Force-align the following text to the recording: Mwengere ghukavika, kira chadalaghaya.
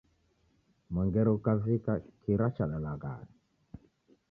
Mwengere 0.93 1.29
ghukavika, 1.33 1.93
kira 2.21 2.45
chadalaghaya. 2.55 3.29